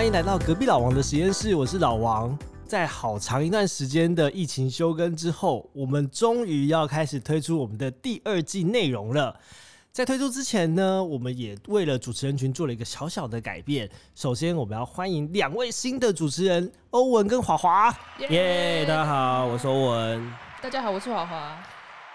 [0.00, 2.34] 欢迎来到隔壁老王的实验室，我是老王。
[2.66, 9.38] 在好长一段时间的疫情休更之后，我们终于要开始推出我们的第二季内容了。
[9.92, 13.90] 在推出之前呢，我们也为了主持人群做了一个小小的改变。
[14.14, 17.94] 首先，我们要欢迎两位新的主持人欧文跟华华。
[18.30, 20.32] 耶，大家好，我是欧文。
[20.62, 21.58] 大家好，我是华华。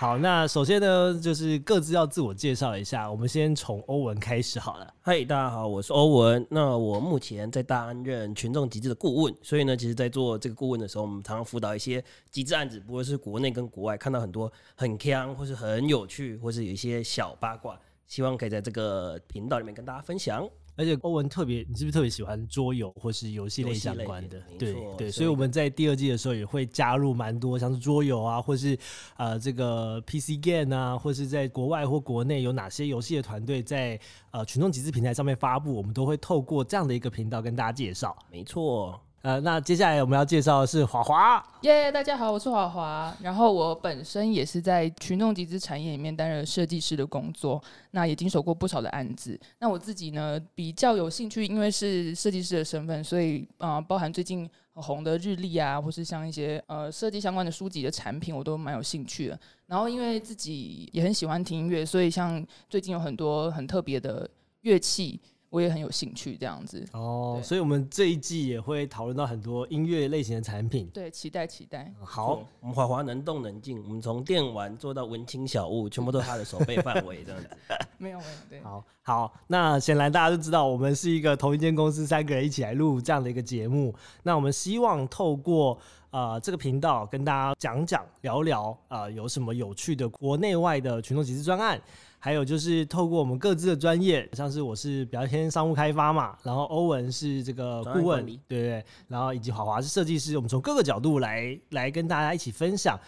[0.00, 3.10] 好，那首先呢，就是各自要自我介绍一下。
[3.10, 4.94] 我们先从欧文开始好了。
[5.02, 6.46] 嗨，大家好，我是欧文。
[6.48, 17.78] 那我目前在担任群众极致的顾问，所以呢，其实，在做这个顾问的时候，我们常常辅导一些极致案子，不论是国内跟国外，看到很多很强或是很有趣，或是有一些小八卦，
[18.10, 20.46] 希望可以在这个频道里面跟大家分享。
[20.76, 24.40] 而且欧文特别，你是不是特别喜欢桌游或是游戏类相关的？
[24.58, 28.78] 对对，所以我们在第二季的时候也会加入蛮多，像是桌游啊，或是
[29.16, 34.00] 呃这个 PC game 啊，或是在国外或国内有哪些游戏的团队在
[34.30, 38.16] 呃群众集资平台上面发布，我们都会透过这样的一个频道跟大家介绍。
[38.30, 38.98] 没错。
[39.22, 41.44] 呃，那接下来我们要介绍的是华华。
[41.60, 43.14] 耶，大家好，我是华华。
[43.20, 49.38] 然后我本身也是在群众集资产业里面担任设计师的工作，那也经手过不少的案子。
[49.58, 59.38] 那我自己呢，比较有兴趣，因为是设计师的身份，所以呃，包含最近很红的日历啊，或是像一些呃设计相关的书籍的产品，我都蛮有兴趣的。
[59.66, 64.26] 然后因为自己也很喜欢听音乐，所以像最近有很多很特别的
[64.62, 65.20] 乐器。
[65.50, 70.86] 我也很有兴趣这样子哦，所以我们这一季也会讨论到很多音乐类型的产品。
[70.94, 71.92] 对，期待期待。
[72.00, 77.50] 好，我们华华能动能静，我们从电玩做到文青小物，全部都是他的手背范围这样子。
[77.98, 78.60] 没有没有，对。
[78.60, 83.92] 好，好，那显然大家都知道，我们是一个同一间公司，三个人一起来录这样的一个节目。
[84.22, 85.76] 那我们希望透过
[86.10, 91.80] 呃这个频道跟大家讲讲聊聊啊，有什么有趣的国内外的群众集资专案。
[92.22, 103.00] 还有就是透过我们各自的专业，像是我是比较偏商务开发嘛，然后欧文是这个顾问，对对，然后以及华华是设计师，我们从各个角度来来跟大家一起分享，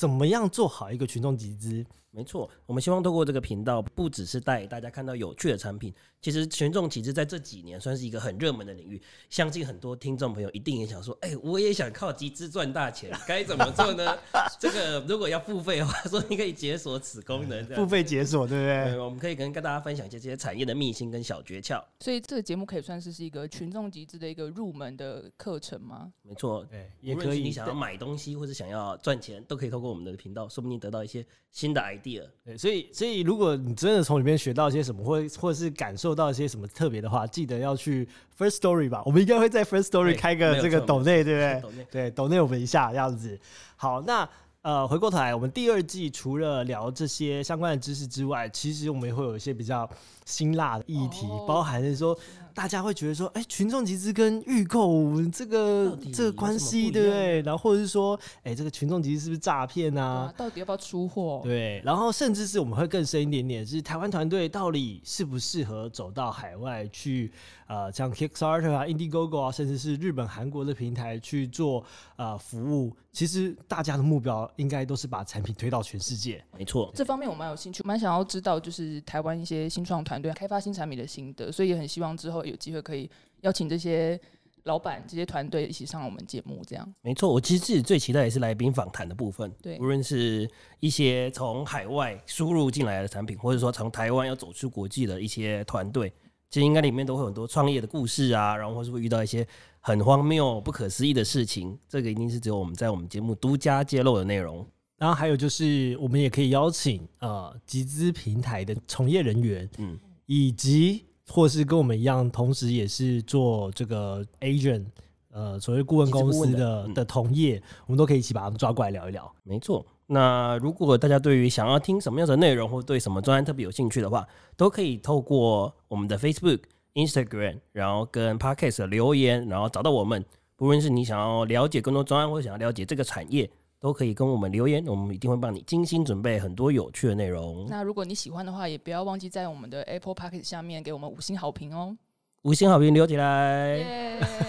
[0.00, 1.84] 怎么样做好一个群众集资。
[2.12, 9.00] 没错，我们希望透过这个频道，不只是带大家看到有趣的产品，其实群众集资在这几年算是一个很热门的领域。
[9.28, 14.18] 相信很多听众朋友一定也想说，哎，我也想靠集资赚大钱， 该怎么做呢？
[14.58, 18.98] 这个如果要付费的话，说你可以解锁此功能， 付费解锁，对不对？
[18.98, 21.80] 我们可以跟跟大家分享一些这些产业的秘辛跟小诀窍。
[22.00, 26.12] 所以这个节目可以算是是一个群众集资的一个入门的课程吗？
[26.22, 27.40] 没错，对，也可以。
[27.40, 32.22] 你想要买东西或者想要赚钱，都可以透过我们的频道，说不定得到一些新的 idea。
[32.44, 32.88] 对，所以。
[32.92, 38.08] 所以，如果你真的从里面学到一些什么，或或者是感受到一些什么特别的话，记得要去
[38.38, 39.02] First Story 吧。
[39.04, 41.86] 我们应该会在 First Story 开个这个抖内，对不对？
[41.90, 43.38] 对，抖内我们一下这样子。
[43.76, 44.28] 好，那
[44.62, 49.88] 呃，回过头来，我们第二季除了聊这些相关的知识之外，其实我们也会有一些比较
[50.26, 52.16] 辛辣的议题，包含是说。
[52.52, 54.92] 大家会觉得说，哎，群众集资跟预购
[55.32, 57.40] 这个这个关系，对不对？
[57.42, 60.30] 然后或者是说，哎，这个群众集资是不是诈骗啊？
[60.36, 61.40] 到底要不要出货？
[61.44, 67.32] 对，然后甚至是我们会更深一点点，是台湾团队到底适不适合走到海外去？
[67.68, 71.84] 呃，像 Kickstarter 啊、Indiegogo 啊，甚至是日本、韩国的平台去做
[72.16, 76.42] 呃服务，其实大家的目标应该都是把产品推到全世界。
[76.56, 83.10] 没错，这方面我蛮有兴趣，蛮想要知道，就是台湾一些新创团队开发新产品的心得，所以也很希望之后有机会可以
[83.40, 84.18] 邀请这些
[84.62, 86.62] 老板、这些团队一起上我们节目。
[86.64, 89.52] 这样没错，我其实自己最期待也是来宾访谈的部分。
[89.60, 90.48] 对，无论是
[90.78, 96.12] 一些从海外输入进来的产品，或者说从台湾要走出国际的一些团队。
[96.50, 99.46] 其实应该里面都会很多创业的故事啊，然后或是会遇到一些
[99.78, 101.78] 很荒谬、不可思议的事情。
[101.88, 104.66] 这个一定是只有我们在我们节目独家揭露的内容。
[104.98, 114.84] 然后还有就是，我们也可以邀请呃集资平台的从业人员，嗯，以及或是跟我们一样，同时也是做这个 agent，
[115.30, 119.32] 呃，所谓顾问公司的的同业，我们都可以一起把他们抓过来聊一聊。
[119.42, 119.86] 没错。
[120.12, 124.26] 那如果大家对于想要听什么样的内容，或对什么专案特别有兴趣的话，
[124.56, 126.62] 都可以透过我们的 Facebook、
[126.94, 130.24] Instagram，然后跟 Podcast 留言，然后找到我们。
[130.56, 133.48] 不论是你想要了解更多专案，或者想要了解这个产业，
[133.78, 137.66] 都可以跟我们留言，我们一定会帮你精心准备很多有趣的内容。
[137.68, 141.96] 那如果你喜欢的话，也不要忘记在我们的 Apple Podcast 下面给我们五星好评哦。
[142.44, 143.78] 五星好评留起来，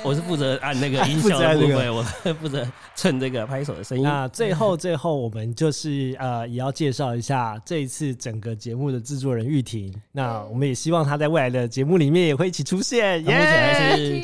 [0.01, 2.01] 我是负责按那个 音效的部分，我
[2.39, 2.65] 负责
[2.95, 4.03] 趁这个拍手的声音。
[4.05, 9.93] 那最后最后，我们就是呃，也要介绍一下这一次整个节目的制作人玉婷。
[10.13, 13.19] 那我们也希望她在未来的节目里面也会一起出现。
[13.23, 14.21] 目前还是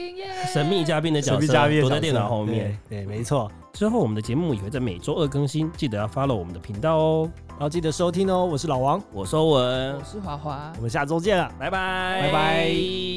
[0.53, 2.79] 神秘嘉宾的角色，躲在电脑后面。
[2.87, 3.51] 对，没错。
[3.73, 8.45] 之后我们的节目也会在每周二更新，记得要 follow 我们的频道哦，然后记得收听哦。
[8.45, 13.16] 我是老王，我是欧文，我是华华，我们下周见了，拜拜，拜拜。